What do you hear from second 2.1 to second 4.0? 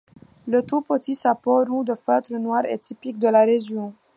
noir est typique de la région.